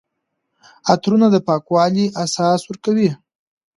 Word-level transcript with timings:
عطرونه 0.91 1.27
د 1.31 1.35
پاکوالي 1.47 2.05
احساس 2.21 2.59
ورکوي. 2.65 3.09